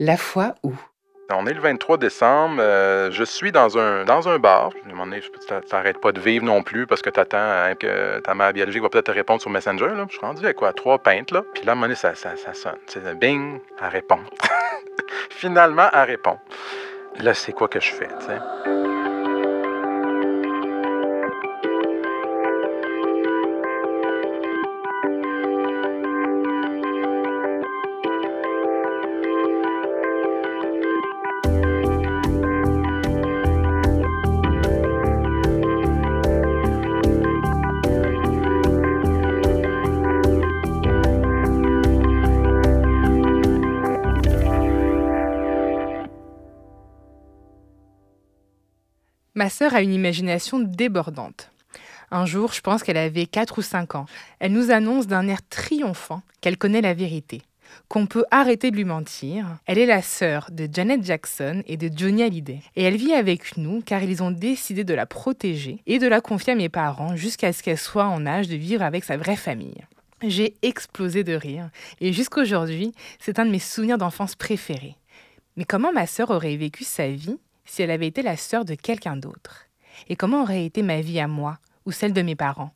[0.00, 0.72] La foi où?
[1.30, 2.56] On est le 23 décembre.
[2.58, 4.70] euh, je suis dans un, dans un bar.
[4.86, 5.30] Moment donné, tu
[5.68, 8.88] t'arrêtes pas de vivre non plus parce que tu attends que ta mère biologique va
[8.88, 9.88] peut-être te répondre sur Messenger.
[10.08, 10.72] Je suis rendu à quoi?
[10.72, 11.30] Trois pintes.
[11.30, 11.42] Là.
[11.54, 13.14] Puis là, à un moment donné, ça, ça, sonne.
[13.20, 14.18] Bing, elle répond.
[15.30, 16.38] Finalement, elle répond.
[17.20, 18.08] Là, c'est quoi que je fais?
[49.44, 51.50] Ma sœur a une imagination débordante.
[52.10, 54.06] Un jour, je pense qu'elle avait 4 ou 5 ans,
[54.40, 57.42] elle nous annonce d'un air triomphant qu'elle connaît la vérité,
[57.88, 59.58] qu'on peut arrêter de lui mentir.
[59.66, 62.60] Elle est la sœur de Janet Jackson et de Johnny Hallyday.
[62.74, 66.22] Et elle vit avec nous car ils ont décidé de la protéger et de la
[66.22, 69.36] confier à mes parents jusqu'à ce qu'elle soit en âge de vivre avec sa vraie
[69.36, 69.84] famille.
[70.22, 71.68] J'ai explosé de rire
[72.00, 74.96] et jusqu'aujourd'hui, c'est un de mes souvenirs d'enfance préférés.
[75.58, 78.74] Mais comment ma sœur aurait vécu sa vie si elle avait été la sœur de
[78.74, 79.66] quelqu'un d'autre?
[80.08, 82.72] Et comment aurait été ma vie à moi ou celle de mes parents?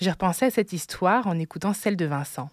[0.00, 2.50] J'ai repensé à cette histoire en écoutant celle de Vincent.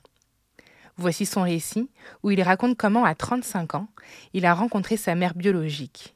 [0.97, 1.89] Voici son récit
[2.21, 3.87] où il raconte comment, à 35 ans,
[4.33, 6.15] il a rencontré sa mère biologique.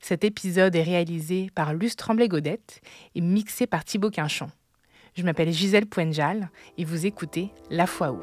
[0.00, 2.80] Cet épisode est réalisé par Luce Tremblay-Godette
[3.14, 4.50] et mixé par Thibaut Quinchon.
[5.14, 8.20] Je m'appelle Gisèle Poenjal et vous écoutez La Foi où?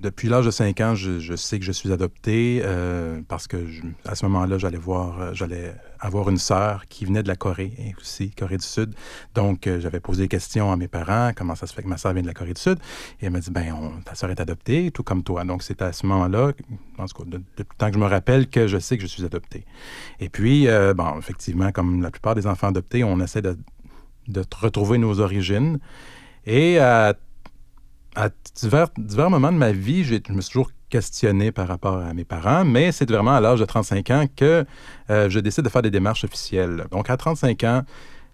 [0.00, 3.56] Depuis l'âge de 5 ans, je, sais que je suis adopté euh, parce que
[4.04, 7.72] à ce moment-là, j'allais voir, euh, j'allais avoir une sœur qui venait de la Corée
[7.98, 8.94] aussi Corée du Sud.
[9.34, 11.96] Donc, euh, j'avais posé des questions à mes parents, comment ça se fait que ma
[11.96, 12.78] sœur vient de la Corée du Sud.
[13.20, 15.44] Et elle m'a dit, ben, ta sœur est adoptée, tout comme toi.
[15.44, 16.52] Donc, c'est à ce moment-là,
[16.98, 19.02] en tout cas, de- depuis le temps que je me rappelle, que je sais que
[19.02, 19.64] je suis adopté.
[20.20, 23.56] Et puis, bon, effectivement, comme la plupart des enfants adoptés, on essaie de,
[24.60, 25.78] retrouver nos origines.
[26.46, 26.78] Et
[28.14, 32.24] à divers, moments de ma vie, je me suis toujours questionné par rapport à mes
[32.24, 34.64] parents, mais c'est vraiment à l'âge de 35 ans que
[35.10, 36.84] euh, je décide de faire des démarches officielles.
[36.90, 37.82] Donc, à 35 ans,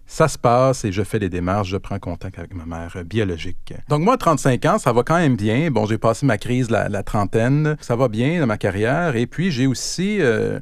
[0.05, 3.73] ça se passe et je fais des démarches, je prends contact avec ma mère biologique.
[3.87, 5.71] Donc, moi, à 35 ans, ça va quand même bien.
[5.71, 9.15] Bon, j'ai passé ma crise, la, trentaine, ça va bien dans ma carrière.
[9.15, 10.59] Et puis, j'ai aussi euh,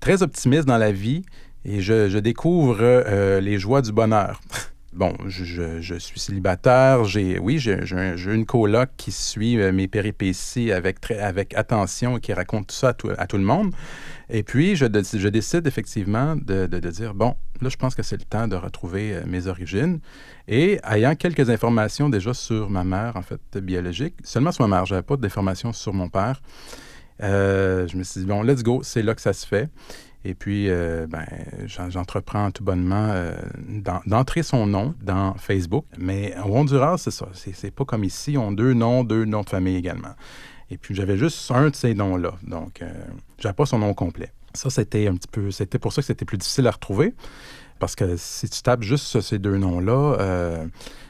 [0.00, 1.24] très optimiste dans la vie
[1.64, 4.40] et je, je découvre euh, les joies du bonheur.
[4.96, 7.04] Bon, je, suis célibataire.
[7.04, 11.52] J'ai, oui, j'ai, j'ai un- j'ai une coloc qui suit euh, mes péripéties avec, avec
[11.52, 13.74] attention et qui raconte tout ça à tout, le monde.
[14.30, 17.94] Et puis, je, de- je décide effectivement de, de- de dire, bon, là, je pense
[17.94, 20.00] que c'est le temps de retrouver euh, mes origines.
[20.48, 24.86] Et ayant quelques informations déjà sur ma mère, en fait, biologique, seulement sur ma mère,
[24.86, 26.40] je n'avais pas d'informations sur mon père.
[27.22, 29.68] Euh, je me suis dit, bon, let's go, c'est là que ça se fait.
[30.28, 31.24] Et puis, euh, ben,
[31.66, 33.32] j'en- j'entreprends tout bonnement euh,
[33.68, 35.84] d'en- d'entrer son nom dans Facebook.
[35.98, 37.28] Mais au Honduras, c'est ça.
[37.32, 38.36] C'est pas comme ici.
[38.36, 40.14] Ont deux noms, deux noms de famille également.
[40.68, 42.32] Et puis, j'avais juste un de ces noms-là.
[42.42, 42.90] Donc, euh,
[43.38, 44.32] j'avais pas son nom complet.
[44.52, 45.52] Ça, c'était un petit peu...
[45.52, 47.14] C'était pour ça que c'était plus difficile à retrouver.
[47.78, 50.66] Parce que si tu tapes juste ces deux noms-là, euh,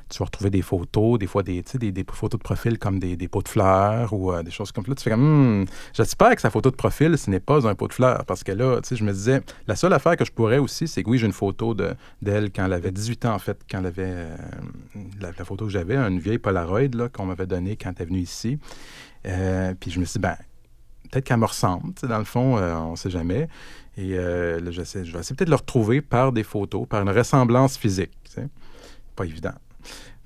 [0.09, 3.17] tu vas retrouver des photos, des fois des, des, des photos de profil comme des,
[3.17, 4.94] des pots de fleurs ou euh, des choses comme ça.
[4.94, 7.89] Tu fais comme, Hmm, j'espère que sa photo de profil, ce n'est pas un pot
[7.89, 8.25] de fleurs.
[8.25, 10.87] Parce que là, tu sais, je me disais, la seule affaire que je pourrais aussi,
[10.87, 13.59] c'est que oui, j'ai une photo de- d'elle quand elle avait 18 ans, en fait,
[13.69, 14.37] quand elle avait, euh,
[15.21, 18.59] la, photo que j'avais, une vieille Polaroid qu'on m'avait donnée quand elle est venue ici.
[19.27, 20.37] Euh, puis je me suis dit, ben,
[21.11, 23.49] peut-être qu'elle me ressemble, dans le fond, on ne sait jamais.
[23.97, 27.77] Et là, je vais essayer peut-être de le retrouver par des photos, par une ressemblance
[27.77, 28.12] physique.
[28.25, 28.49] tu sais.
[29.17, 29.55] Pas évident.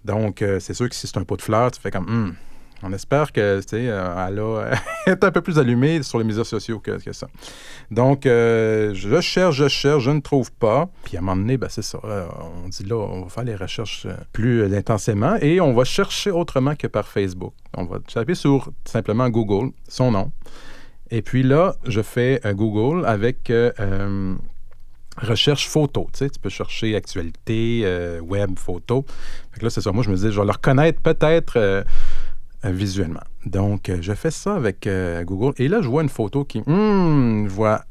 [0.04, 2.32] Donc, euh, c'est sûr que si c'est un pot de fleurs, tu fais comme, Hmm,
[2.82, 4.26] on espère que, tu sais, euh,
[5.06, 7.26] elle est un peu plus allumée sur les médias sociaux que, ça.
[7.90, 10.88] Donc, euh, je cherche, je cherche, je ne trouve pas.
[11.04, 11.98] Puis à un moment donné, ben, c'est ça.
[12.02, 16.74] on dit là, on va faire les recherches plus intensément et on va chercher autrement
[16.74, 17.53] que par Facebook.
[17.76, 20.32] On va taper sur simplement Google, son nom.
[21.10, 23.53] Et puis là, je fais Google avec
[25.16, 26.09] recherche photo.
[26.12, 29.04] Tu sais, tu peux chercher actualité, euh, web, photo.
[29.53, 29.92] Fait que là, c'est ça.
[29.92, 31.83] Moi, je me dis, je vais le reconnaître peut-être euh,
[32.65, 33.22] euh, visuellement.
[33.47, 34.86] Donc, je fais ça avec
[35.24, 35.54] Google.
[35.57, 37.83] Et là, je vois une photo qui, hmm, je vois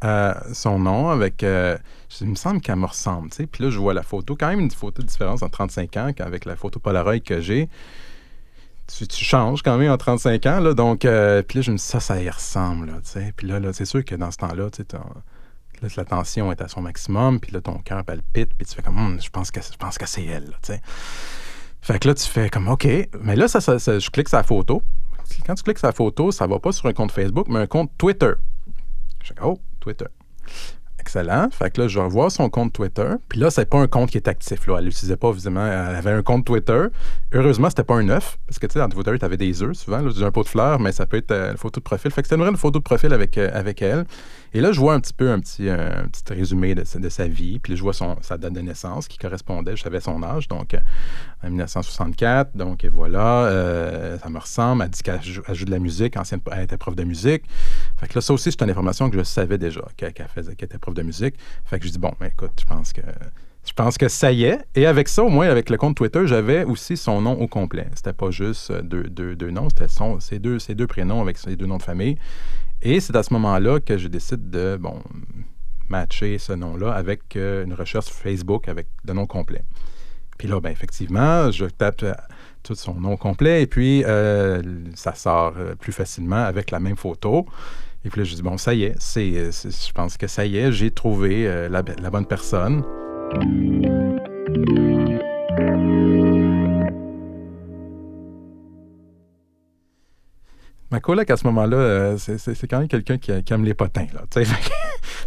[0.54, 1.42] son nom avec.
[1.42, 3.30] il me semble qu'elle me ressemble.
[3.30, 4.36] Puis là, je vois la photo.
[4.40, 7.68] Quand même une photo de différence en 35 ans qu'avec la photo Polaroid que j'ai.
[8.88, 10.60] Tu, changes quand même en 35 ans.
[10.60, 12.88] Là, donc, puis là, je me dis, ça, ça y ressemble.
[12.88, 14.98] Là, tu puis là, là, c'est sûr que dans ce temps-là, tu sais,
[15.82, 18.82] Là, la tension est à son maximum, puis là, ton cœur palpite, puis tu fais
[18.82, 20.54] comme, Hum, je pense que, je pense que c'est elle.
[21.82, 22.88] Fait que là, tu fais comme, OK.
[23.22, 24.82] Mais là, ça, je clique la photo.
[25.46, 27.92] Quand tu cliques la photo, ça va pas sur un compte Facebook, mais un compte
[27.98, 28.34] Twitter.
[29.24, 30.08] Je fais, oh, Twitter.
[31.10, 31.50] Excellent.
[31.52, 33.14] Fait que là, je revois son compte Twitter.
[33.30, 34.68] Puis là, c'est pas un compte qui est actif.
[34.68, 34.76] Là.
[34.78, 35.66] Elle l'utilisait pas, visiblement.
[35.66, 36.86] Elle avait un compte Twitter.
[37.34, 38.38] Heureusement, c'était pas un œuf.
[38.46, 40.02] Parce que, tu sais, dans Twitter, tu avais des œufs souvent.
[40.02, 42.12] Là, un pot de fleurs, mais ça peut être euh, une photo de profil.
[42.12, 44.06] Fait que c'était une vraie photo de profil avec, euh, avec elle.
[44.54, 47.28] Et là, je vois un petit peu un petit, euh, un petit résumé de, sa-
[47.28, 47.58] vie.
[47.58, 49.76] Puis là, je vois son, sa date de naissance qui correspondait.
[49.76, 50.76] Je savais son âge, donc
[51.44, 52.56] en 1964.
[52.56, 53.50] Donc et voilà,
[54.22, 54.84] ça me ressemble.
[54.84, 56.18] Elle dit qu'elle joue, joue de la musique.
[56.18, 57.44] Ancienne, elle était prof de musique.
[58.00, 60.68] Fait que là, ça aussi, c'est une information que je savais déjà, qu'elle faisait, qu'elle
[60.68, 61.36] était prof de musique.
[61.66, 63.02] Fait que je dis, bon, ben, écoute, je pense que.
[63.66, 64.60] Je pense que ça y est.
[64.74, 67.88] Et avec ça, au moins, avec le compte Twitter, j'avais aussi son nom au complet.
[67.94, 69.88] C'était pas juste euh, deux, deux, deux noms, c'était
[70.20, 72.18] ses, deux, deux prénoms avec ses deux noms de famille.
[72.82, 75.04] Et c'est à ce moment-là que je décide de, bon,
[75.90, 79.64] matcher ce nom-là avec euh, une recherche Facebook avec le nom complet.
[80.38, 82.14] Puis là, ben, effectivement, je tape euh,
[82.64, 84.04] tout son nom complet et puis
[84.96, 87.46] ça sort plus facilement avec la même photo.
[88.06, 90.46] Et puis là, je dis, bon, ça y est, c'est, c'est- je pense que ça
[90.46, 92.84] y est, j'ai trouvé euh, la, la bonne personne.
[100.92, 103.64] Ma coloc, à ce moment-là, euh, c'est, c'est- c'est quand même quelqu'un qui, qui aime
[103.64, 104.08] les potins.
[104.14, 104.50] Là, fait que-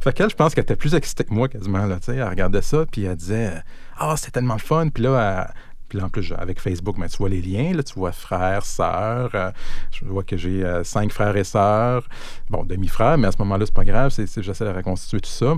[0.02, 1.86] fait qu'elle, je pense qu'elle était plus excitée que moi quasiment.
[1.86, 3.52] Là, elle regardait ça, puis elle disait
[3.96, 4.88] Ah, c'était tellement le fun.
[4.88, 5.52] Puis là,
[5.92, 7.74] puis là, en plus, avec Facebook, ben, tu vois les liens.
[7.74, 9.28] Là, tu vois frères, sœurs.
[9.34, 9.50] euh,
[9.90, 12.08] je vois que j'ai euh, cinq frères et sœurs.
[12.48, 14.10] Bon, demi-frères, mais à ce moment-là, c'est pas grave.
[14.10, 15.52] J'essaie de reconstituer tout ça.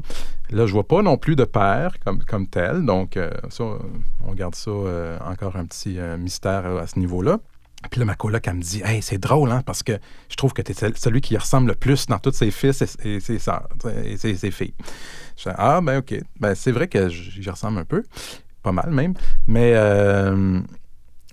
[0.51, 2.85] Là, je vois pas non plus de père comme, tel.
[2.85, 3.63] Donc, euh, ça,
[4.27, 4.73] on garde ça
[5.25, 7.39] encore un petit mystère à ce niveau-là.
[7.91, 9.93] Puis là, ma coloc, elle me dit Hey, c'est drôle, hein, parce que
[10.29, 13.21] je trouve que tu es celui qui ressemble le plus dans tous ses fils et,
[13.21, 13.69] ses sœurs
[14.05, 14.75] et ses, filles.
[15.37, 16.15] Je fais Ah, ben, OK.
[16.41, 18.03] Ben, c'est vrai que j'y ressemble un peu,
[18.65, 19.15] pas mal même.
[19.47, 20.61] Mais, euh,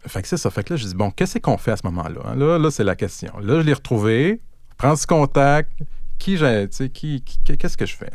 [0.06, 0.50] ça.
[0.51, 2.36] Fait que là, je dis Bon, qu'est-ce qu'on fait à ce moment-là hein?
[2.36, 3.33] Là, là c'est la question.
[3.42, 4.42] Là, je l'ai retrouvé,
[4.78, 5.72] prends ce contact,
[6.19, 8.12] qui j'ai, tu sais, qui, qu'est-ce que je fais?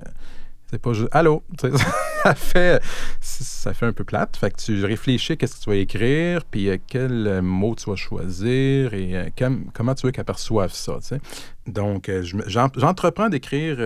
[0.68, 1.44] C'est pas juste allô,
[2.24, 2.82] ça fait
[3.20, 4.36] ça fait un peu plate.
[4.36, 7.88] Fait que tu réfléchis qu'est-ce que tu vas écrire, puis euh, quel euh, mot tu
[7.88, 10.98] vas choisir et euh, com- comment tu veux perçoive ça.
[11.00, 11.20] tu sais.
[11.68, 12.10] Donc,
[12.46, 13.78] j'entreprends d'écrire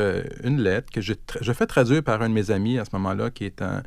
[0.42, 3.30] une lettre que je, je fais traduire par un de mes amis à ce moment-là,
[3.30, 3.82] qui est un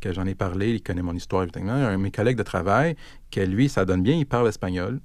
[0.00, 2.96] que j'en ai parlé, il connaît mon histoire évidemment, un de mes collègues de travail,
[3.30, 5.00] que lui, ça donne bien, il parle espagnol.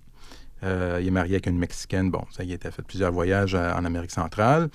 [0.64, 2.10] Euh, il est marié avec une Mexicaine.
[2.10, 4.70] Bon, ça y a fait plusieurs voyages euh, en Amérique centrale.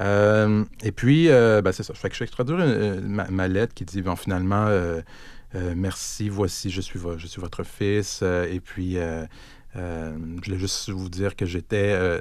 [0.00, 1.94] Euh, et puis, ben, c'est ça.
[1.94, 2.58] Fait que je fais traduire
[3.02, 4.68] ma, lettre qui dit, bon, finalement,
[5.54, 8.22] merci, voici, je suis, je suis votre fils.
[8.22, 8.96] et puis,
[9.74, 12.20] je voulais juste vous dire que j'étais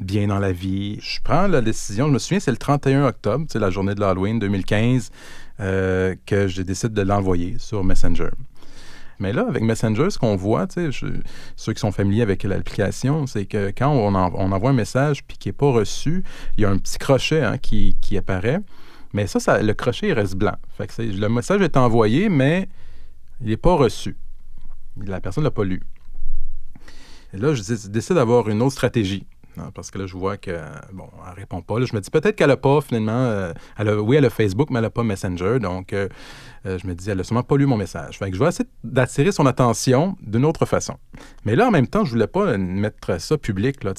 [0.00, 0.98] bien dans la vie.
[1.00, 4.00] Je prends la décision, je me souviens, c'est le 31 octobre, c'est la journée de
[4.00, 5.10] l'Halloween 2015,
[5.60, 8.30] euh, que je décide de l'envoyer sur Messenger.
[9.20, 13.72] Mais là, avec Messenger, ce qu'on voit, ceux qui sont familiers avec l'application, c'est que
[13.76, 16.24] quand on, en- on envoie un message puis qui n'est pas reçu,
[16.56, 18.58] il y a un petit crochet hein, qui, apparaît.
[19.12, 20.56] Mais ça, le crochet, il reste blanc.
[20.98, 22.68] Le message est envoyé, mais
[23.40, 24.16] il n'est pas reçu.
[24.96, 25.80] La personne ne l'a pas lu.
[27.32, 29.26] Et là, je décide d'avoir une autre stratégie.
[29.58, 30.50] Hein, parce que là, je vois que,
[30.92, 31.78] bon, elle répond pas.
[31.78, 34.30] Là, je me dis peut-être qu'elle n'a pas, finalement, euh, elle a- oui, elle a
[34.30, 35.58] Facebook, mais elle n'a pas Messenger.
[35.60, 36.08] Donc, euh,
[36.66, 38.18] euh, je me dis, elle n'a sûrement pas lu mon message.
[38.18, 40.96] Fait que je vais essayer d'attirer son attention d'une autre façon.
[41.44, 43.92] Mais là, en même temps, je voulais pas mettre ça public, là,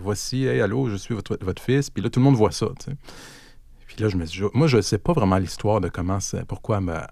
[0.00, 2.66] voici, hey, allô, je suis votre, votre fils, puis là, tout le monde voit ça.
[3.86, 6.44] Puis là, je me dis, moi, je ne sais pas vraiment l'histoire de comment, c'est-
[6.46, 7.06] pourquoi elle m'a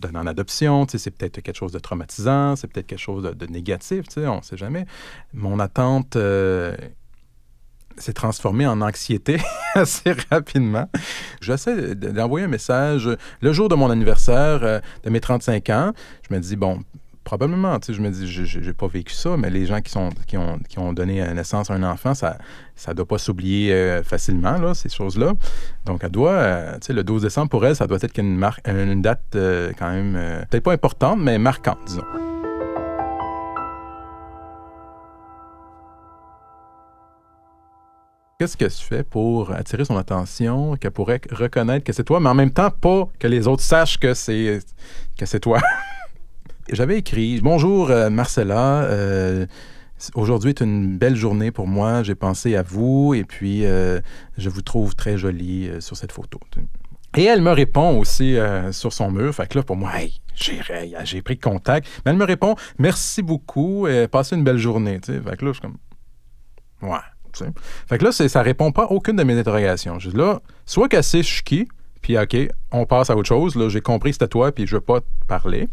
[0.00, 4.06] donné en adoption, c'est peut-être quelque chose de traumatisant, c'est peut-être quelque chose de, négatif,
[4.16, 4.86] on ne sait jamais.
[5.32, 6.76] Mon attente euh,
[7.96, 9.38] s'est transformée en anxiété
[9.74, 10.88] assez rapidement.
[11.40, 13.08] J'essaie de- d'envoyer un message
[13.40, 15.92] le jour de mon anniversaire euh, de mes 35 ans.
[16.28, 16.80] Je me dis, bon,
[17.26, 19.92] probablement, tu sais, je me dis, je n'ai pas vécu ça, mais les gens qui,
[20.28, 22.38] qui, ont, qui ont donné naissance à un enfant, ça
[22.86, 25.32] ne doit pas s'oublier euh, facilement, là, ces choses-là.
[25.86, 28.36] Donc, elle doit, euh, tu sais, le 12 décembre, pour elle, ça doit être une,
[28.36, 32.04] marque, une date euh, quand même, peut-être pas importante, mais marquante, disons.
[38.38, 42.28] Qu'est-ce que tu fais pour attirer son attention, qu'elle pourrait reconnaître que c'est toi, mais
[42.28, 44.60] en même temps pas que les autres sachent que c'est
[45.18, 45.58] que c'est toi?
[46.72, 49.46] J'avais écrit Bonjour euh, Marcella, euh,
[50.14, 52.02] aujourd'hui est une belle journée pour moi.
[52.02, 54.00] J'ai pensé à vous et puis euh,
[54.36, 56.40] je vous trouve très jolie sur cette photo.
[57.16, 58.36] Et elle me répond aussi
[58.72, 59.32] sur son mur.
[59.32, 61.86] Fait que là, pour moi, hey, j'ai, pris contact.
[62.04, 64.98] Mais elle me répond Merci beaucoup, et passez une belle journée.
[65.00, 65.20] tu sais.
[65.20, 65.76] Fait que là, je suis comme
[66.82, 66.98] Ouais.
[67.32, 67.50] tu sais.
[67.88, 70.00] Fait que là, ça répond pas à aucune de mes interrogations.
[70.00, 71.68] Je dis là, soit qu'elle sait je suis qui,
[72.02, 72.36] puis OK,
[72.72, 75.06] on passe à autre chose, là, j'ai compris c'était toi, puis je veux pas te
[75.28, 75.68] parler.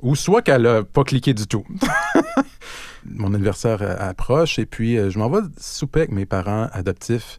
[0.00, 1.64] Ou soit qu'elle a pas cliqué du tout.
[3.06, 7.38] Mon anniversaire euh, approche, et puis euh, je m'en vais souper avec mes parents adoptifs.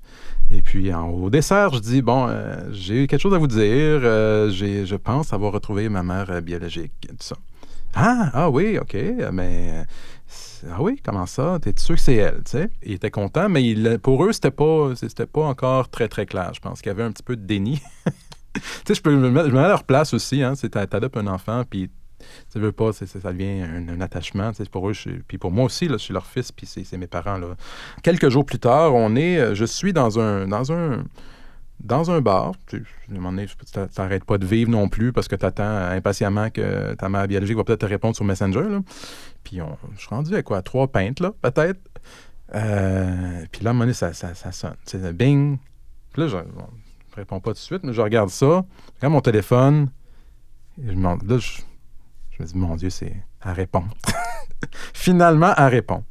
[0.51, 3.63] Et puis, en- au dessert, je dis, bon, euh, j'ai quelque chose à vous dire.
[4.03, 7.35] euh, j'ai- je pense avoir retrouvé ma mère biologique, tout ça.
[7.95, 8.95] Ah, ah oui, OK,
[9.31, 9.85] mais...
[10.69, 11.57] Ah oui, comment ça?
[11.61, 12.69] T'es sûr que c'est elle, tu sais?
[12.83, 16.51] Ils étaient contents, mais il- pour eux, c'était pas, c'était pas encore très, très clair.
[16.53, 17.81] Je pense qu'il y avait un petit peu de déni.
[18.53, 20.53] tu sais, je peux je me mets à leur place aussi, hein.
[20.55, 21.89] T'adoptes un enfant, puis
[22.51, 24.93] tu veux pas, c'est- c'est- ça devient un, attachement, pour eux.
[25.27, 27.55] puis pour moi aussi, là, je suis leur fils, puis c'est c'est mes parents, là.
[28.03, 31.03] Quelques jours plus tard, on est, euh, je suis dans un, dans un,
[31.79, 32.53] dans un bar.
[32.67, 32.83] Tu,
[33.93, 37.57] t'arrêtes pas de vivre non plus parce que tu attends impatiemment que ta mère biologique
[37.57, 38.63] va peut-être te répondre sur Messenger.
[38.69, 38.79] là.
[39.43, 40.61] Puis on, je suis rendu à quoi?
[40.61, 41.79] Trois pintes, là, peut-être.
[42.53, 44.75] Euh, puis là, à un moment donné, ça, ça, ça sonne.
[44.85, 45.57] Sais, bing.
[46.13, 46.67] Puis là, je, bon,
[47.15, 48.45] réponds pas tout de suite, mais je regarde ça.
[48.45, 49.89] Je regarde mon téléphone.
[50.81, 51.61] Et je, là, je,
[52.37, 53.15] je me dis, mon Dieu, c'est.
[53.43, 53.83] Elle répond.
[54.93, 56.03] Finalement, elle répond.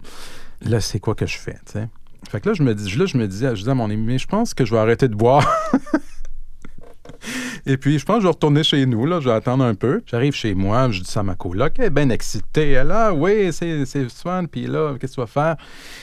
[0.62, 1.88] Là, c'est quoi que je fais, tu sais?
[2.28, 3.96] Fait que là, je me dis, là, je me disais, je disais à mon ami,
[3.96, 5.46] mais je pense que je vais arrêter de boire.
[7.66, 9.20] Et puis, je pense que je vais retourner chez nous, là.
[9.20, 10.02] Je vais attendre un peu.
[10.06, 11.74] J'arrive chez moi, je dis ça à ma coloc.
[11.78, 12.72] Elle est bien excitée.
[12.72, 14.44] Elle, ah, oui, c'est fun.
[14.46, 15.56] Puis là, qu'est-ce que tu vas faire?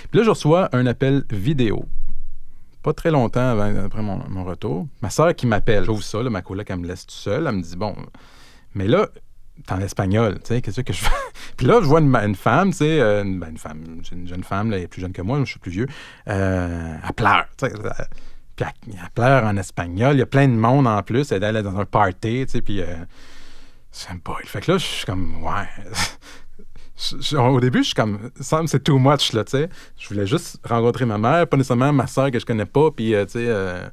[0.10, 1.86] Puis là, je reçois un appel vidéo.
[2.84, 4.88] Pas très longtemps après mon, mon retour.
[5.02, 5.84] Ma soeur qui m'appelle.
[5.84, 7.46] J'ouvre ça, là, ma coloc, elle me laisse tout seul.
[7.46, 7.96] Elle me dit, bon,
[8.74, 9.08] mais là,
[9.70, 11.12] en espagnol, tu sais, qu'est-ce que je fais?
[11.58, 14.44] Puis là, je vois une, femme, tu sais, euh, une, ben, une femme, une jeune
[14.44, 15.88] femme, elle est plus jeune que moi, je suis plus vieux,
[16.28, 17.70] euh, elle pleure, euh,
[18.56, 21.64] puis elle, pleure en espagnol, il y a plein de monde en plus, elle est
[21.64, 22.86] dans un party, tu sais, puis euh,
[23.92, 24.38] c'est pas...
[24.46, 25.68] Fait que là, je suis comme, ouais...
[27.36, 29.70] Au début, je suis comme, c'est too much, là, tu sais.
[29.98, 33.16] Je voulais juste rencontrer ma mère, pas nécessairement ma soeur que je connais pas, puis,
[33.16, 33.92] euh, tu sais,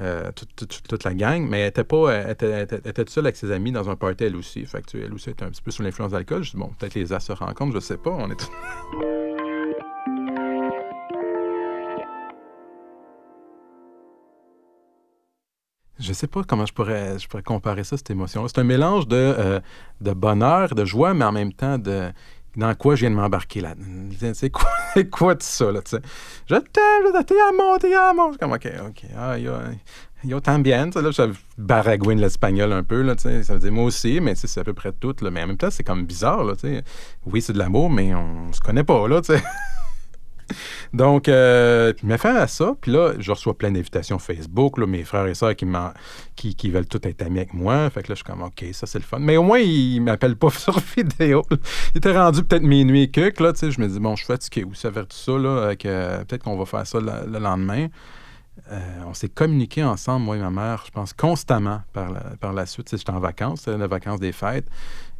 [0.00, 2.34] euh, toute, la gang, mais elle était pas,
[3.08, 4.64] seule avec ses amis dans un party, elle aussi.
[4.64, 6.42] Fait elle aussi était un petit peu sous l'influence d'alcool.
[6.42, 8.10] Je dis, bon, peut-être les as se rencontrent, je sais pas.
[8.10, 8.50] On est
[15.98, 18.48] Je sais pas comment je pourrais, comparer ça, cette émotion.
[18.48, 19.60] C'est un mélange de, euh,
[20.00, 22.10] de bonheur, de joie, mais en même temps de
[22.56, 23.74] dans quoi je viens de m'embarquer là?
[24.34, 24.70] C'est quoi,
[25.10, 26.02] quoi tout ça, là, tu sais?
[26.48, 28.28] Je t'aime, je te amo, te amo.
[28.28, 29.10] Je suis comme, OK, OK.
[29.16, 29.52] Ah, yo,
[30.24, 30.90] yo también.
[30.94, 33.42] Là, je baragouine l'espagnol un peu, là, tu sais.
[33.42, 35.14] Ça veut dire moi aussi, mais c'est à peu près tout.
[35.22, 36.84] Mais en même temps, c'est comme bizarre, là, tu sais.
[37.26, 39.42] Oui, c'est de l'amour, mais on se connaît pas, là, tu sais.
[40.92, 42.74] Donc, euh, je fin à ça.
[42.80, 44.78] Puis là, je reçois plein d'invitations Facebook.
[44.78, 45.66] Là, mes frères et sœurs qui,
[46.36, 47.88] qui, qui veulent tous être amis avec moi.
[47.90, 49.18] Fait que là, je suis comme, OK, ça, c'est le fun.
[49.18, 51.42] Mais au moins, ils m'appellent pas sur vidéo.
[51.94, 53.70] Il était rendu peut-être minuit et quelques, là, tu sais.
[53.70, 54.64] Je me dis, bon, je suis fatigué.
[54.64, 55.48] Vous savez tout ça, là,
[55.86, 57.88] euh, peut-être qu'on va faire ça le, le lendemain.
[58.70, 62.52] Euh, on s'est communiqué ensemble, moi et ma mère, je pense, constamment par la, par
[62.52, 62.94] la suite.
[62.94, 64.66] J'étais en vacances, c'était les vacances des fêtes.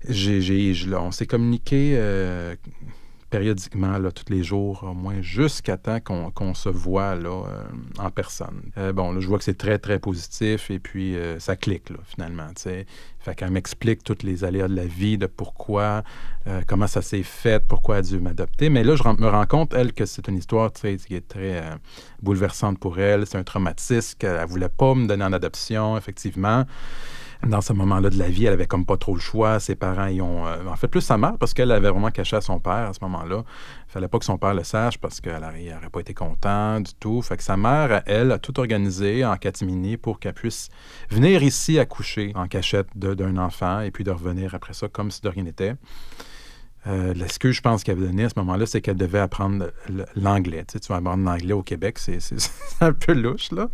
[0.07, 2.55] Je- là, on s'est communiqué euh,
[3.33, 7.65] périodiquement, là, tous les jours, au moins jusqu'à temps qu'on, qu'on se voit là, euh,
[7.99, 8.61] en personne.
[8.77, 11.89] Euh, bon, là, je vois que c'est très, très positif et puis euh, ça clique,
[11.89, 12.49] là, finalement.
[12.49, 12.87] tu sais.
[13.21, 16.03] Fait qu'elle m'explique toutes les aléas de la vie, de pourquoi,
[16.67, 18.69] comment ça s'est fait, pourquoi Dieu m'a adopté.
[18.69, 21.63] Mais là, je me rends compte, elle, que c'est une histoire qui est très
[22.21, 23.25] bouleversante pour elle.
[23.25, 26.65] C'est un traumatisme qu'elle ne voulait pas me donner en adoption, effectivement.
[27.47, 29.59] Dans ce moment-là de la vie, elle avait comme pas trop le choix.
[29.59, 30.47] Ses parents y ont...
[30.47, 32.93] euh, en fait, plus sa mère, parce qu'elle avait vraiment caché à son père à
[32.93, 33.43] ce moment-là.
[33.89, 36.95] Il fallait pas que son père le sache parce qu'elle n'aurait pas été content du
[36.95, 37.21] tout.
[37.23, 40.69] Sa mère, elle, a tout organisé en catimini pour qu'elle puisse
[41.11, 45.21] venir ici accoucher en cachette d'un enfant et puis de revenir après ça comme si
[45.21, 45.75] de rien n'était.
[46.87, 49.71] Euh, L'excuse, je pense, qu'elle avait donnée à ce moment-là, c'est qu'elle devait apprendre
[50.17, 50.65] l'anglais.
[50.67, 52.21] Tu, sais, tu vas apprendre l'anglais au Québec, c'est
[52.81, 53.69] un peu louche, là.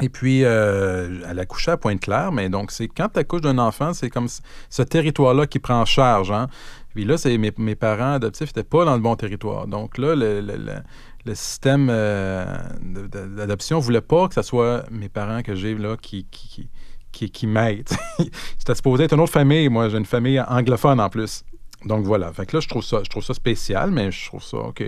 [0.00, 3.58] Et puis, euh, elle a couché à Pointe-Claire, mais donc, c'est quand tu accouches d'un
[3.58, 4.28] enfant, c'est comme
[4.70, 6.30] ce territoire-là qui prend en charge.
[6.30, 6.48] Hein?
[6.94, 9.66] Puis là, mes, mes parents adoptifs n'étaient pas dans le bon territoire.
[9.66, 12.44] Donc là, le, système euh,
[12.80, 16.70] d'adoption ne voulait pas que ce soit mes parents que j'ai là qui, qui,
[17.12, 17.90] qui, qui m'aident.
[18.58, 19.68] C'était supposé être une autre famille.
[19.68, 21.44] Moi, j'ai une famille anglophone en plus.
[21.84, 24.82] Donc voilà, là, je trouve ça, je trouve ça spécial, mais je trouve ça, OK,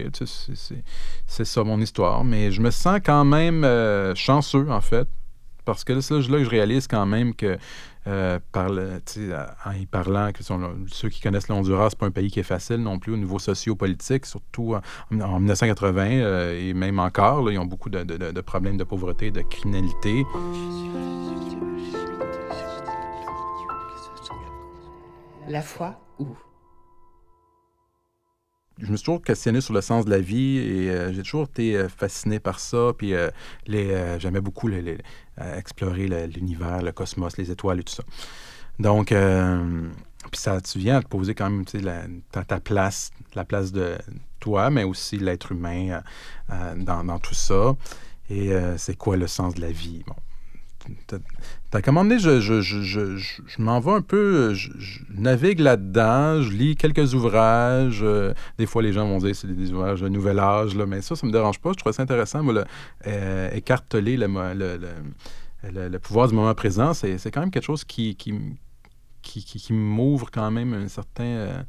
[1.26, 2.24] c'est- ça mon histoire.
[2.24, 5.06] Mais je me sens quand même euh, chanceux, en fait,
[5.64, 7.58] parce que là, c'est là que je réalise quand même que,
[8.08, 10.42] euh, en y parlant, que
[10.88, 13.38] ceux qui connaissent l'Honduras, c'est pas un pays qui est facile non plus au niveau
[13.38, 18.40] socio-politique, surtout en, en 1980 euh, et même encore, là, ils ont beaucoup de- de
[18.40, 20.24] problèmes de pauvreté, de criminalité.
[25.48, 26.26] La foi où?
[28.80, 31.86] Je me suis toujours questionné sur le sens de la vie et j'ai toujours été
[31.88, 32.92] fasciné par ça.
[32.96, 33.12] Puis
[33.66, 34.70] les, j'aimais beaucoup
[35.38, 38.04] explorer l'univers, le cosmos, les étoiles et tout ça.
[38.78, 41.64] Donc, puis ça, tu viens à te poser quand même
[42.30, 43.96] ta, place, la place de
[44.38, 46.02] toi, mais aussi l'être humain
[46.48, 47.76] dans, dans, tout ça.
[48.28, 50.02] Et c'est quoi le sens de la vie?
[50.06, 50.16] Bon,
[51.70, 54.70] T'as commandé, je, je, je, je m'en vais un peu, je,
[55.14, 58.00] navigue là-dedans, je lis quelques ouvrages.
[58.02, 61.00] Euh, des fois, les gens vont dire c'est des ouvrages de nouvel âge, là, mais
[61.00, 61.70] ça, ça me dérange pas.
[61.72, 62.64] Je trouve ça intéressant, moi, le,
[63.06, 66.94] euh, écarteler le, le, le, pouvoir du moment présent.
[66.94, 68.34] C'est quand même quelque chose qui, qui,
[69.22, 71.62] qui, qui, m'ouvre quand même une certaine euh,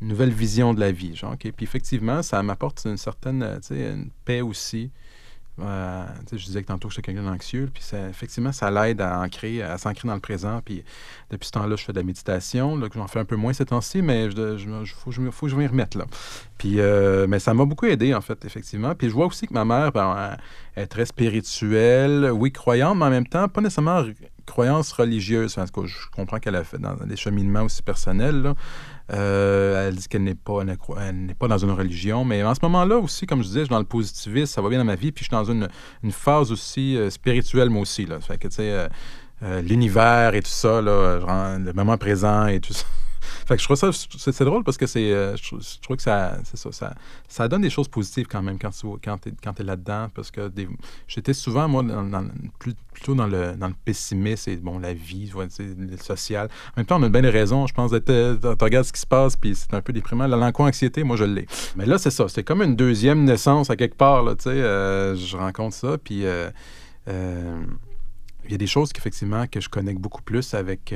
[0.00, 1.14] nouvelle vision de la vie.
[1.14, 4.90] Genre, Puis effectivement, ça m'apporte une certaine une paix aussi.
[5.58, 7.70] Je disais que tantôt, j'étais quelqu'un d'anxieux.
[7.72, 10.60] Puis effectivement, ça l'aide à ancrer, à s'ancrer dans le présent.
[10.64, 10.84] Puis
[11.30, 12.76] depuis ce temps-là, je fais de la méditation.
[12.76, 15.66] Là, j'en fais un peu moins ces temps-ci, mais il faut, faut, que je m'y
[15.66, 15.94] remette.
[15.94, 16.06] Là.
[16.58, 18.94] Puis, euh, mais ça m'a beaucoup aidé, en fait, effectivement.
[18.94, 20.36] Puis je vois aussi que ma mère ben,
[20.76, 24.04] est très spirituelle, oui, croyante, mais en même temps, pas nécessairement
[24.46, 25.54] croyance religieuse.
[25.54, 28.54] Parce que je comprends qu'elle a fait dans des cheminements aussi personnels.
[29.12, 32.24] Euh, elle dit qu'elle n'est pas, dans une religion.
[32.24, 34.68] Mais en ce moment-là aussi, comme je disais, je suis dans le positivisme, ça va
[34.68, 35.12] bien dans ma vie.
[35.12, 35.68] Puis je suis dans une,
[36.10, 38.06] phase aussi euh, spirituelle, moi aussi.
[38.06, 38.20] Là.
[38.20, 38.88] Fait que, tu sais,
[39.42, 42.86] euh, l'univers et tout ça, là, le moment présent et tout ça.
[43.46, 46.38] Fait que je trouve ça, c'est drôle parce que c'est, euh, je, trouve que ça,
[46.54, 46.94] ça,
[47.28, 50.08] ça, donne des choses positives quand même quand tu quand es, quand es là-dedans.
[50.14, 50.50] Parce que
[51.08, 51.84] j'étais souvent, moi,
[52.92, 56.48] plutôt dans le, dans le pessimisme et bon, la vie, le social.
[56.72, 58.92] En même temps, on a bien des raisons, je pense, d'être, euh, tu regardes ce
[58.92, 60.26] qui se passe, puis c'est un peu déprimant.
[60.26, 61.46] L'anxiété, moi, je l'ai.
[61.76, 62.28] Mais là, c'est ça.
[62.28, 64.50] C'est comme une deuxième naissance à quelque part, là, tu sais.
[64.50, 66.24] Euh, je rencontre ça, puis
[67.06, 70.94] il y a des choses qu'effectivement, que je connecte beaucoup plus avec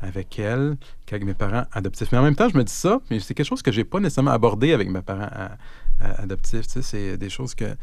[0.00, 0.76] avec elle
[1.06, 2.10] qu'avec mes parents adoptifs.
[2.12, 4.00] Mais en même temps, je me dis ça, mais c'est quelque chose que j'ai pas
[4.00, 5.28] nécessairement abordé avec mes parents
[6.00, 6.66] adoptifs.
[6.82, 7.76] C'est des choses que,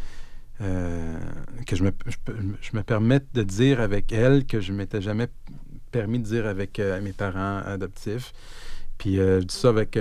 [0.62, 1.20] euh,
[1.66, 1.92] que je me,
[2.62, 5.28] je, me permets de dire avec elle que je m'étais jamais
[5.92, 8.34] permis de dire avec euh, mes parents adoptifs.
[8.98, 9.98] Puis euh, je dis ça avec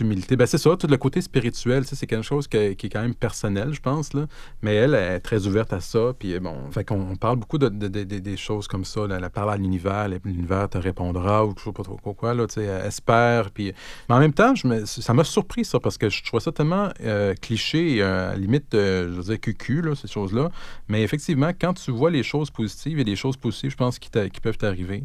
[0.00, 0.36] humilité.
[0.36, 3.72] Ben, c'est ça, tout le côté spirituel, c'est quelque chose qui est quand même personnel,
[3.72, 4.12] je pense.
[4.12, 4.26] Là.
[4.62, 6.12] Mais elle, est très ouverte à ça.
[6.18, 9.02] Puis bon, fait qu'on parle beaucoup de, des choses comme ça.
[9.10, 12.64] Elle parle à l'univers, l'univers te répondra ou je sais pas trop quoi, là, sais,
[12.64, 13.50] espère.
[13.50, 13.72] Puis...
[14.08, 17.34] Mais en même temps, ça m'a surpris, ça, parce que je trouve ça tellement euh,
[17.34, 20.50] cliché, euh, limite, euh, je veux dire, cucu, là, ces choses-là.
[20.88, 24.10] Mais effectivement, quand tu vois les choses positives, a des choses positives, je pense, qui,
[24.10, 25.04] qui peuvent t'arriver.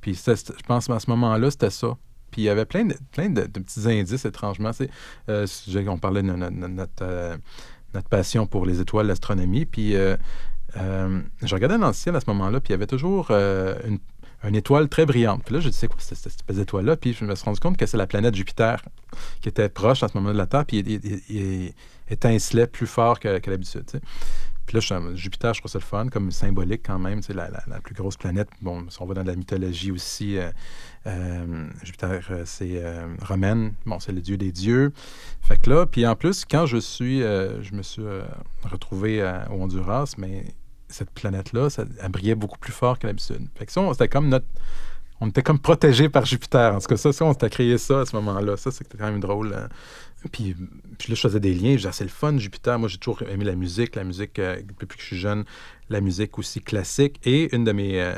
[0.00, 1.96] Puis je pense à ce moment-là, c'était ça.
[2.34, 4.72] Puis il y avait plein de, plein de, petits indices, étrangement.
[5.28, 5.46] Euh,
[5.86, 7.36] on parlait de, notre, euh,
[7.94, 9.66] notre, passion pour les étoiles, l'astronomie.
[9.66, 10.16] Puis euh,
[10.74, 14.00] je regardais dans le ciel à ce moment-là, puis il y avait toujours une,
[14.52, 15.44] étoile très brillante.
[15.44, 15.98] Puis là, je disais, quoi,
[16.52, 16.96] d'étoile-là?
[16.96, 18.82] Puis je me suis rendu compte que c'est la planète Jupiter
[19.40, 21.72] qui était proche à ce moment-là de la Terre, puis il,
[22.10, 23.84] étincelait plus fort que l'habitude.
[24.66, 27.50] Puis là, Jupiter, je trouve ça le fun, comme symbolique quand même, c'est la,
[27.82, 28.48] plus grosse planète.
[28.62, 30.50] Bon, si on va dans la mythologie aussi, euh,
[31.06, 32.82] euh, Jupiter, euh, c'est
[33.22, 34.92] romaine, bon, c'est le dieu des dieux.
[35.42, 38.02] Fait que là, puis en plus, quand je suis, je me suis
[38.64, 40.54] retrouvé au Honduras, mais
[40.88, 43.48] cette planète-là, ça, elle brillait beaucoup plus fort que l'habitude.
[43.56, 46.74] Fait que ça, on était comme protégé par Jupiter.
[46.74, 48.56] En tout cas, ça, ça on s'était créé ça à ce moment-là.
[48.56, 49.68] Ça, c'était quand même drôle.
[50.32, 50.54] Puis,
[51.08, 51.76] là, je faisais des liens.
[51.92, 52.78] C'est le fun, Jupiter.
[52.78, 53.96] Moi, j'ai toujours aimé la musique.
[53.96, 55.44] La musique, euh, depuis que je suis jeune,
[55.90, 57.20] la musique aussi classique.
[57.24, 58.14] Et une de mes, euh,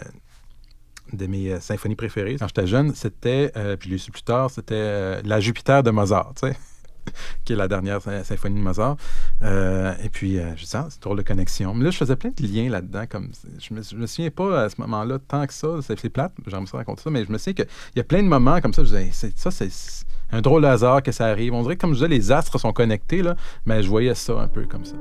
[1.12, 4.50] de mes euh, symphonies préférées, quand j'étais jeune, c'était, puis je l'ai su plus tard,
[4.50, 6.56] c'était la Jupiter de Mozart, tu sais.
[7.44, 8.96] qui est la dernière symphonie de Mozart.
[9.40, 11.72] et puis, je dis, c'est drôle de connexion.
[11.72, 13.04] Mais là, je faisais plein de liens là-dedans.
[13.08, 15.68] Comme, je me, me souviens pas à ce moment-là tant que ça.
[15.82, 18.28] C'est plate, j'aimerais ça raconter ça, mais je me souviens qu'il y a plein de
[18.28, 18.82] moments comme ça.
[18.82, 19.70] Je disais, ça, c'est
[20.32, 21.54] un drôle de hasard que ça arrive.
[21.54, 24.34] On dirait que, comme je disais, les astres sont connectés, là, mais je voyais ça
[24.34, 24.96] un peu comme ça.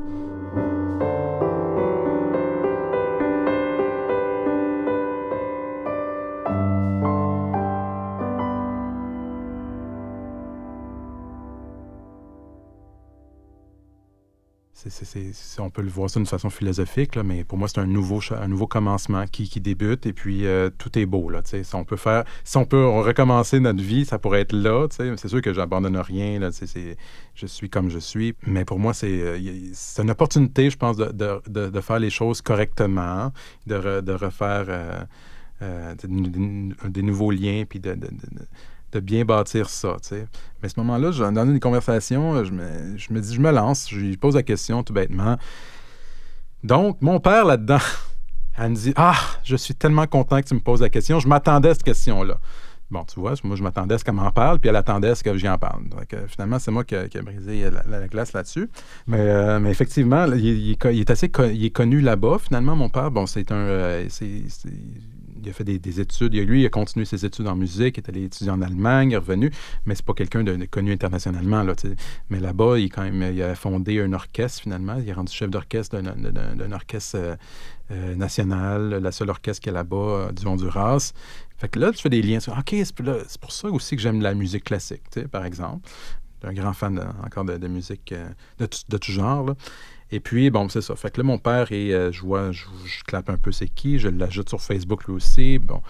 [15.59, 18.19] On peut le voir ça d'une façon philosophique, là, mais pour moi, c'est un nouveau,
[18.31, 21.29] un nouveau commencement qui, qui débute et puis euh, tout est beau.
[21.29, 24.87] Là, si, on peut faire, si on peut recommencer notre vie, ça pourrait être là.
[24.89, 26.39] C'est sûr que j'abandonne rien.
[26.39, 26.49] Là,
[27.35, 28.35] je suis comme je suis.
[28.45, 29.37] Mais pour moi, c'est euh,
[29.99, 33.31] une opportunité, je pense, de, de, de, faire les choses correctement,
[33.67, 34.65] de, de refaire
[35.61, 37.97] euh, des nouveaux liens, puis de
[38.91, 39.97] de bien bâtir ça.
[40.11, 40.27] Mais
[40.63, 44.35] à ce moment-là, dans une conversation, je me, dis, je me lance, je lui pose
[44.35, 45.37] la question tout bêtement.
[46.63, 47.79] Donc, mon père là-dedans,
[48.57, 51.19] elle me dit Ah, je suis tellement content que tu me poses la question.
[51.19, 52.37] Je m'attendais à cette question-là.
[52.91, 55.15] Bon, tu vois, moi, je m'attendais à ce qu'elle m'en parle, puis elle attendait à
[55.15, 55.89] ce que j'y en parle.
[55.89, 58.69] Donc, euh, finalement, c'est moi qui, ai brisé la, glace là-dessus.
[59.07, 62.37] Mais, euh, mais effectivement, il, est assez il connu là-bas.
[62.39, 63.55] Finalement, mon père, bon, c'est un.
[63.55, 64.07] Euh,
[65.45, 66.33] il a fait des, études.
[66.33, 69.13] Lui, il a continué ses études en musique, il est allé étudier en Allemagne, il
[69.13, 69.51] est revenu,
[69.85, 71.65] mais c'est pas quelqu'un de, connu internationalement.
[72.29, 74.97] Mais là-bas, il, quand même, il a fondé un orchestre, finalement.
[74.99, 77.37] Il est rendu chef d'orchestre d'un orchestre
[77.89, 81.13] national, la seule orchestre qu'il y a là-bas du Honduras.
[81.57, 82.39] Fait que là, tu fais des liens.
[82.47, 85.89] OK, c'est pour ça aussi que j'aime la musique classique, par exemple.
[86.43, 88.29] Un grand fan encore de, musique euh,
[88.59, 89.55] de, tout genre.
[90.11, 90.95] Et puis, bon, c'est ça.
[90.95, 92.65] Fait que là, mon père, et, euh, je vois, je,
[93.05, 95.59] clappe un peu c'est qui, je l'ajoute sur Facebook lui aussi.
[95.59, 95.81] Bon,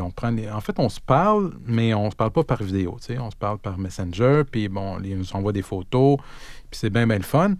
[0.00, 3.14] on prend En fait, on se parle, mais on se parle pas par vidéo, tu
[3.14, 3.18] sais.
[3.18, 6.18] On se parle par Messenger, puis bon, ils nous envoient des photos,
[6.70, 7.54] puis c'est bien, bien le fun.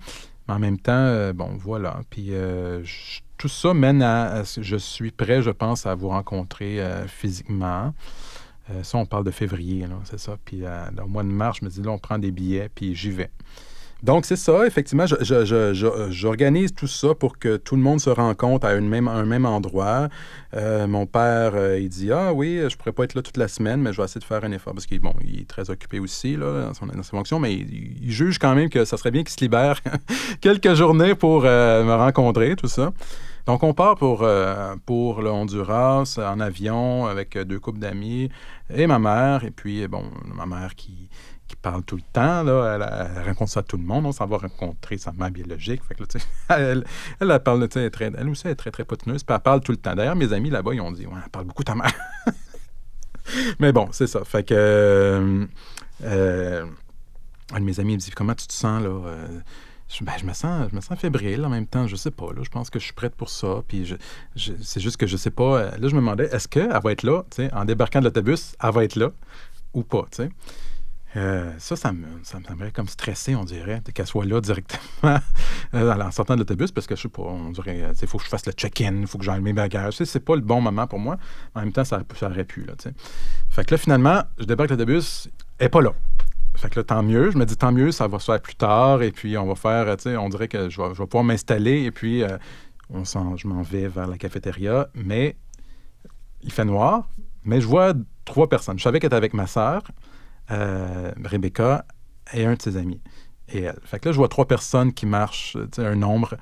[0.46, 2.00] Mais en même temps, euh, bon, voilà.
[2.11, 6.81] Puis je tout ça mène à, que je suis prêt, je pense, à vous rencontrer
[6.81, 7.92] euh, physiquement.
[8.70, 10.37] Euh, ça, on parle de février, c'est ça.
[10.44, 12.94] Puis euh, au mois de mars, je me dis, là, on prend des billets, puis
[12.94, 13.31] j'y vais.
[14.02, 15.06] Donc, c'est ça, effectivement,
[16.11, 19.46] j'organise tout ça pour que tout le monde se rencontre à un même, un même
[19.46, 20.09] endroit.
[20.54, 23.92] mon père, il dit Ah oui, je pourrais pas être là toute la semaine, mais
[23.92, 26.37] je vais essayer de faire un effort parce qu'il bon, il est très occupé aussi
[26.37, 29.22] là, dans, son, dans ses fonctions, mais il, juge quand même que ça serait bien
[29.22, 29.80] qu'il se libère
[30.40, 32.92] quelques journées pour me rencontrer, tout ça.
[33.46, 38.28] Donc, on part pour, euh, pour le Honduras en avion avec deux couples d'amis
[38.74, 39.44] et ma mère.
[39.44, 40.02] Et puis, bon,
[40.35, 41.09] ma mère qui,
[41.46, 42.74] qui parle tout le temps, là,
[43.16, 44.06] elle, raconte ça à tout le monde.
[44.06, 45.82] On s'en va rencontrer sa mère biologique.
[45.85, 46.09] Fait que, là,
[46.56, 46.85] elle,
[47.20, 49.22] elle, elle, parle, très, elle aussi, elle est très, très potineuse.
[49.22, 49.94] Puis elle parle tout le temps.
[49.94, 51.92] D'ailleurs, mes amis là-bas, ils ont dit, ouais, elle parle beaucoup ta mère.
[53.59, 54.24] Mais bon, c'est ça.
[54.24, 54.54] Fait que.
[54.54, 55.46] Euh,
[56.04, 56.66] euh,
[57.52, 59.14] un de mes amis me dit, comment tu te sens, là?
[60.02, 61.87] Ben, je, me sens, je me sens fébrile en même temps.
[61.87, 62.32] Je sais pas.
[62.32, 63.62] Là, je pense que je suis prête pour ça.
[63.68, 65.61] Puis je, c'est juste que je sais pas.
[65.61, 68.72] Euh, là, je me demandais, est-ce qu'elle va être là, en débarquant de l'autobus, elle
[68.72, 69.12] va être là
[69.74, 70.06] ou pas,
[71.16, 74.81] euh, ça, ça me, ça me comme stressé, on dirait, qu'elle soit là directement
[75.74, 78.24] euh, en sortant de l'autobus, parce que je sais pas, on dirait, il faut que
[78.24, 79.96] je fasse le check-in, il faut que j'aille mes bagages.
[80.05, 81.16] C'est pas le bon moment pour moi.
[81.55, 82.64] En même temps, ça, ça aurait pu.
[82.64, 82.74] Là,
[83.48, 85.92] fait que là, finalement, je débarque l'autobus, elle n'est pas là.
[86.57, 87.31] Fait que là, tant mieux.
[87.31, 89.02] Je me dis, tant mieux, ça va se faire plus tard.
[89.02, 91.83] Et puis, on va faire, tu sais, on dirait que je vais, pouvoir m'installer.
[91.85, 92.38] Et puis, euh,
[92.90, 94.88] on je m'en vais vers la cafétéria.
[94.94, 95.37] Mais
[96.42, 97.09] il fait noir.
[97.44, 97.92] Mais je vois
[98.24, 98.79] trois personnes.
[98.79, 99.83] Je savais qu'elle était avec ma sœur,
[100.50, 101.85] euh, Rebecca,
[102.32, 103.00] et un de ses amis.
[103.48, 103.78] Et elle.
[103.85, 106.37] Fait que là, je vois trois personnes qui marchent, un nombre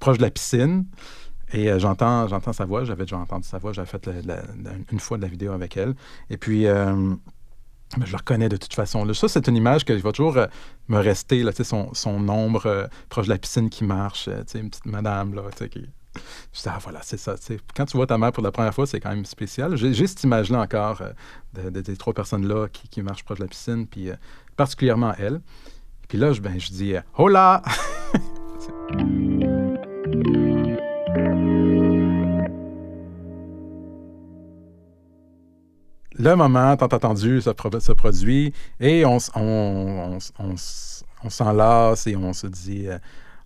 [0.00, 0.86] proche de la piscine.
[1.52, 2.84] Et euh, j'entends, j'entends sa voix.
[2.84, 3.72] J'avais déjà entendu sa voix.
[3.72, 4.08] J'avais fait
[4.90, 5.94] une fois de la vidéo avec elle.
[6.30, 6.66] Et puis,
[8.02, 9.12] je le reconnais de toute façon.
[9.14, 10.46] ça, c'est une image qui va toujours euh,
[10.88, 14.70] me rester, là, son, son ombre euh, proche de la piscine qui marche, euh, une
[14.70, 15.86] petite madame, là, qui...
[16.66, 17.34] Ah, voilà, c'est ça.
[17.76, 19.76] Quand tu vois ta mère pour la première fois, c'est quand même spécial.
[19.76, 21.02] J'ai cette image-là encore
[21.54, 24.10] de, ces trois personnes-là qui, qui, marchent proche de la piscine, puis
[24.56, 25.40] particulièrement elle.
[26.08, 27.62] Puis là, je, ben, dis «Hola!»
[36.18, 42.86] le moment tant attendu se, produit et on, on, on, s'enlace et on se dit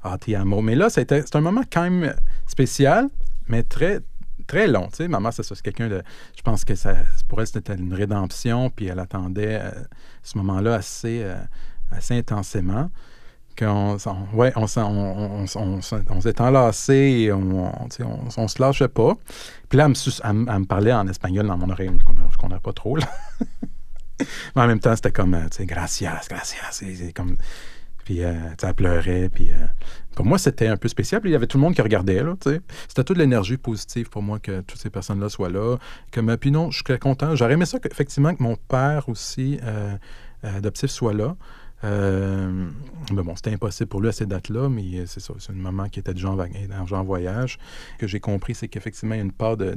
[0.04, 0.60] euh, Ah, ti amo.
[0.60, 2.14] Mais là, c'est un moment quand même
[2.46, 3.08] spécial,
[3.48, 4.00] mais très,
[4.46, 4.88] très long.
[4.88, 6.02] Tu sais, maman, c'est quelqu'un de.
[6.36, 6.94] Je pense que ça,
[7.28, 9.70] pour elle, c'était une rédemption, puis elle attendait euh,
[10.22, 11.36] ce moment-là assez, euh,
[11.90, 12.90] assez intensément
[13.66, 14.66] on, on,
[15.54, 15.80] on,
[16.10, 17.72] on s'est enlacé et on,
[18.36, 19.14] on, se lâchait pas.
[19.68, 22.60] Puis là, elle me, elle, me parlait en espagnol dans mon oreille, je ne connais
[22.60, 22.96] pas trop.
[22.96, 23.06] Là.
[24.56, 26.82] Mais en même temps, c'était comme, tu sais, gracias, gracias.
[27.14, 27.36] Comme...
[28.08, 29.28] Puis euh, elle pleurait.
[29.28, 29.66] Puis euh,
[30.16, 31.20] pour moi, c'était un peu spécial.
[31.24, 32.22] Il y avait tout le monde qui regardait.
[32.22, 35.76] Là, c'était toute l'énergie positive pour moi que toutes ces personnes-là soient là.
[36.10, 37.36] Que, puis non, je suis content.
[37.36, 39.94] J'aurais aimé ça, effectivement, que mon père aussi euh,
[40.42, 41.36] adoptif soit là.
[41.84, 42.70] Euh,
[43.10, 46.00] bon, c'était impossible pour lui à ces dates-là, mais c'est ça, c'est une maman qui
[46.00, 47.58] était déjà en, voyage.
[47.96, 49.76] Ce que j'ai compris, c'est qu'effectivement, il y a une part de,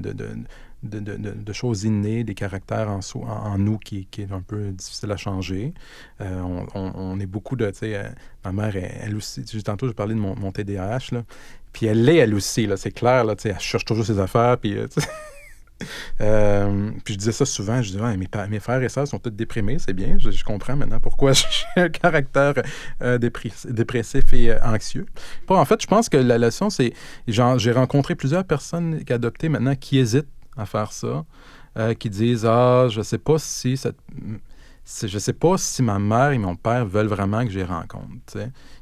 [0.83, 5.73] de choses innées, des caractères en, nous qui, est un peu difficile à changer.
[6.21, 6.41] Euh,
[6.73, 8.09] on, est beaucoup de, euh,
[8.43, 11.23] ma mère, elle, aussi, tantôt, j'ai parlé de mon, TDAH,
[11.71, 14.75] puis elle l'est, elle aussi, c'est clair, elle cherche toujours ses affaires, puis,
[16.21, 19.77] Euh, puis je disais ça souvent, je disais, mes, frères et sœurs sont tous déprimés,
[19.79, 22.53] c'est bien, je, comprends maintenant pourquoi j'ai un caractère
[23.19, 25.07] dépressif et anxieux.
[25.47, 26.93] en fait, je pense que la leçon, c'est,
[27.27, 31.25] j'ai rencontré plusieurs personnes qui adoptées maintenant qui hésitent à faire ça,
[31.99, 33.77] qui disent, ah, je sais pas si
[35.03, 38.37] je sais pas si ma mère et mon père veulent vraiment que je les rencontre.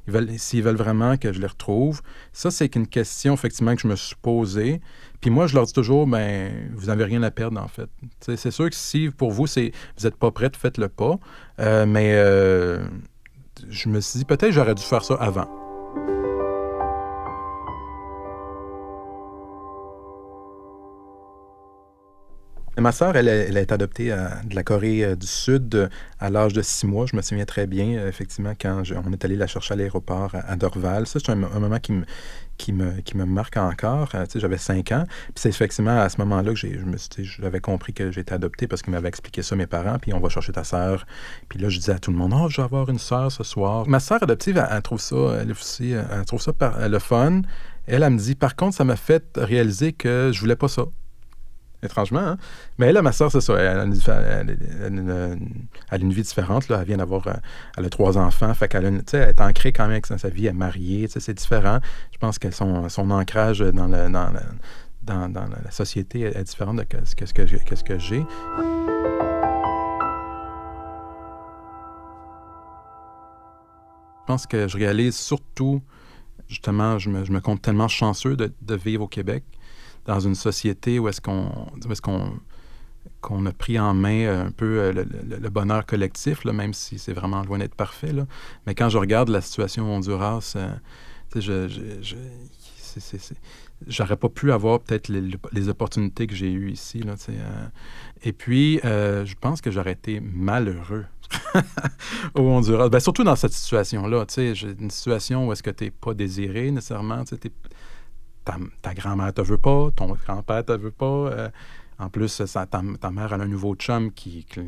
[0.07, 2.01] Veulent, s'ils veulent vraiment que je les retrouve.
[2.33, 4.81] Ça, c'est une question, effectivement, que je me suis posée.
[5.21, 7.89] Puis moi, je leur dis toujours, ben, vous n'avez rien à perdre, en fait.
[8.21, 11.19] c'est sûr que si pour vous, vous n'êtes pas prête, faites-le pas.
[11.59, 12.83] Euh, mais euh,
[13.69, 15.68] je me suis dit, peut-être j'aurais dû faire ça avant.
[22.81, 25.89] Ma sœur, elle, a été adoptée euh, de la Corée euh, du Sud euh,
[26.19, 27.05] à l'âge de six mois.
[27.05, 30.55] Je me souviens très bien, effectivement, quand on est allé la chercher à l'aéroport à,
[30.55, 31.05] Dorval.
[31.05, 34.11] Ça, c'est un, moment qui me, marque encore.
[34.35, 35.03] j'avais cinq ans.
[35.07, 36.59] Puis c'est effectivement à ce moment-là que
[37.23, 39.97] j'avais compris que j'étais adopté parce qu'ils m'avaient expliqué ça, mes parents.
[39.99, 41.05] Puis on va chercher ta sœur.
[41.49, 43.43] Puis là, je disais à tout le monde, oh, je vais avoir une sœur ce
[43.43, 43.87] soir.
[43.87, 45.47] Ma sœur adoptive, elle, trouve ça, elle
[46.91, 47.41] le fun.
[47.87, 50.85] Elle, elle me dit, par contre, ça m'a fait réaliser que je voulais pas ça
[51.83, 52.19] étrangement.
[52.19, 52.37] Hein.
[52.77, 53.53] Mais là, ma soeur, c'est ça.
[53.57, 53.83] Elle a,
[55.97, 56.67] une, vie différente.
[56.69, 56.79] Là.
[56.81, 57.27] Elle vient d'avoir.
[57.27, 57.33] Euh,
[57.77, 58.53] elle a trois enfants.
[58.53, 60.47] Fait qu'elle elle est ancrée quand même avec sa vie.
[60.47, 61.07] Elle est mariée.
[61.09, 61.79] C'est différent.
[62.11, 64.31] Je pense que son, son ancrage dans, le, dans,
[65.03, 68.25] dans, dans, la société est différent de ce que, que, que j'ai.
[74.21, 75.81] Je pense que je réalise surtout,
[76.47, 79.43] justement, je me, je me compte tellement chanceux de, de vivre au Québec
[80.09, 81.45] dans une société où est-ce qu'on
[83.45, 87.13] est a pris en main euh, un peu euh, le, bonheur collectif, même si c'est
[87.13, 88.11] vraiment loin d'être parfait.
[88.65, 90.73] Mais quand je regarde la situation au Honduras, euh,
[91.35, 91.67] je,
[92.01, 92.15] je,
[93.85, 97.03] j'aurais pas pu avoir peut-être les, opportunités que j'ai eues ici.
[97.03, 97.13] Là,
[98.23, 101.05] et puis, je pense que j'aurais été malheureux
[102.33, 102.89] au Honduras.
[102.89, 104.25] Ben, surtout dans cette situation-là.
[104.37, 107.23] Une situation où est-ce que tu n'es pas désiré nécessairement
[108.81, 111.05] ta, grand-mère te veut pas, ton grand-père te veut pas.
[111.05, 111.49] Euh,
[111.97, 114.63] en plus, ça, ta, mère a un nouveau chum qui, ne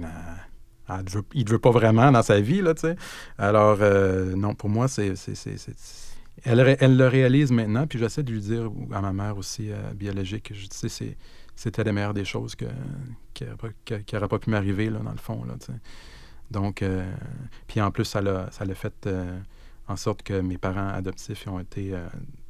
[1.10, 2.96] veut, il te veut pas vraiment dans sa vie, là, tu sais.
[3.38, 5.14] Alors, euh, non, pour moi, c'est...
[6.44, 9.76] Elle, elle, le réalise maintenant, puis j'essaie de lui dire à ma mère aussi euh,
[9.94, 11.18] biologique, je sais,
[11.56, 12.66] c'était la meilleure des choses que,
[13.34, 13.46] qui
[14.14, 15.80] n'aurait pas, pu m'arriver, là, dans le fond, là, tu sais.
[16.50, 16.84] Donc,
[17.68, 19.10] puis en plus, ça l'a fait
[19.88, 21.96] en sorte que mes parents adoptifs ont été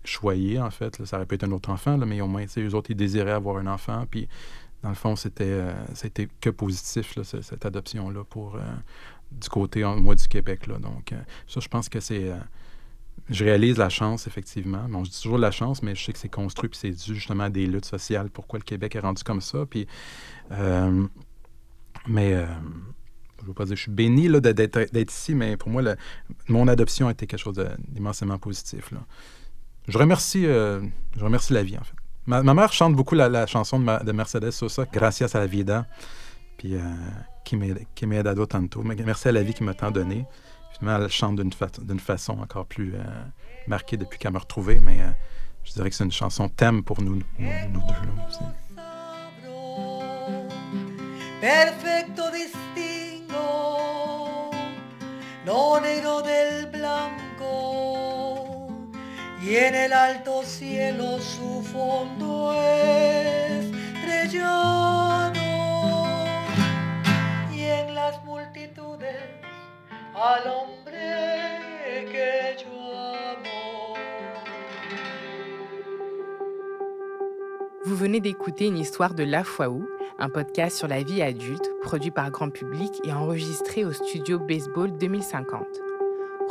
[0.03, 1.03] choyé, en fait.
[1.05, 3.31] Ça aurait pu être un autre enfant, là, mais au moins, eux autres, ils désiraient
[3.31, 4.05] avoir un enfant.
[4.09, 4.27] Puis,
[4.83, 5.73] dans le fond, c'était euh,
[6.39, 8.61] que positif, cette adoption-là, pour euh,
[9.31, 10.67] du côté, moi, du Québec.
[10.67, 10.79] Là.
[10.79, 12.31] Donc, euh, ça, je pense que c'est.
[13.29, 14.85] je réalise la chance, effectivement.
[14.89, 17.15] Bon, je dis toujours la chance, mais je sais que c'est construit, puis c'est dû
[17.15, 18.29] justement à des luttes sociales.
[18.29, 19.65] Pourquoi le Québec est rendu comme ça.
[19.65, 19.87] Puis,
[22.07, 22.45] mais
[23.41, 25.83] je veux pas dire je suis béni d'être ici, mais pour moi,
[26.47, 28.91] mon adoption a été quelque chose d'immensément positif.
[28.91, 28.99] Là.
[29.87, 30.81] Je remercie, euh,
[31.17, 31.95] je remercie la vie, en fait.
[32.27, 35.87] Ma, mère chante beaucoup la, chanson de, de, Mercedes Sosa, Gracias a la vida,
[36.57, 36.79] puis euh,
[37.43, 38.83] qui m'aide dado tanto.
[38.83, 40.25] Merci à la vie qui m'a tant donné.
[40.77, 42.99] Finalement, elle chante d'une façon encore plus euh,
[43.67, 45.09] marquée depuis qu'elle m'a retrouvé, mais euh,
[45.63, 47.89] je dirais que c'est une chanson thème pour nous, nous, deux
[56.81, 57.09] là,
[59.41, 62.54] y en el alto cielo su fondo
[64.04, 64.54] estrellado
[67.51, 69.15] y en las multitudes
[70.13, 71.58] al hombre
[72.12, 73.95] que yo amo.
[77.86, 79.88] Vous venez d'écouter une histoire de La Foi Où,
[80.19, 84.95] un podcast sur la vie adulte produit par grand public et enregistré au studio Baseball
[84.99, 85.90] 2050.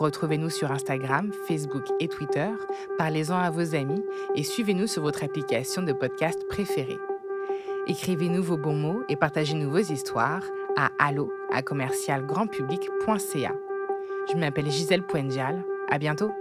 [0.00, 2.48] Retrouvez-nous sur Instagram, Facebook et Twitter,
[2.96, 4.02] parlez-en à vos amis
[4.34, 6.96] et suivez-nous sur votre application de podcast préférée.
[7.86, 13.52] Écrivez-nous vos bons mots et partagez-nous vos histoires à allo à commercialgrandpublic.ca.
[14.32, 15.62] Je m'appelle Gisèle Poendial.
[15.90, 16.32] À bientôt!